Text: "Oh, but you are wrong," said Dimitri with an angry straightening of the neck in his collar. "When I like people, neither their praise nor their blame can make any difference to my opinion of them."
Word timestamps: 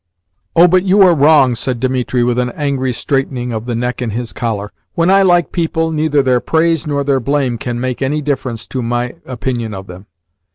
"Oh, 0.55 0.67
but 0.67 0.81
you 0.81 1.03
are 1.03 1.13
wrong," 1.13 1.53
said 1.55 1.79
Dimitri 1.79 2.23
with 2.23 2.39
an 2.39 2.49
angry 2.53 2.91
straightening 2.91 3.53
of 3.53 3.65
the 3.67 3.75
neck 3.75 4.01
in 4.01 4.09
his 4.09 4.33
collar. 4.33 4.71
"When 4.95 5.11
I 5.11 5.21
like 5.21 5.51
people, 5.51 5.91
neither 5.91 6.23
their 6.23 6.39
praise 6.39 6.87
nor 6.87 7.03
their 7.03 7.19
blame 7.19 7.59
can 7.59 7.79
make 7.79 8.01
any 8.01 8.19
difference 8.23 8.65
to 8.69 8.81
my 8.81 9.13
opinion 9.27 9.75
of 9.75 9.85
them." 9.85 10.07